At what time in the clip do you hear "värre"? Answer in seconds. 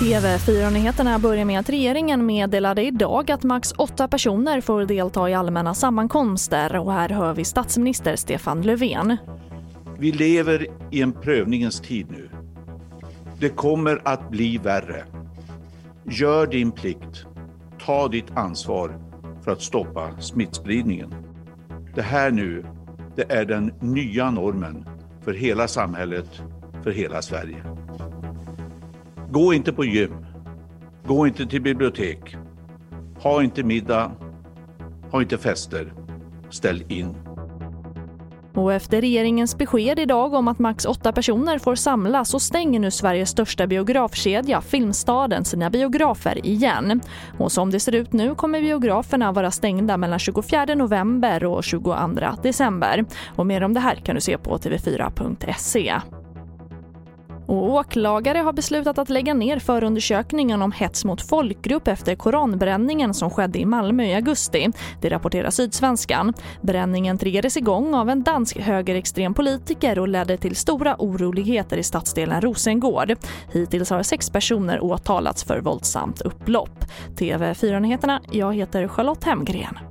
14.58-15.04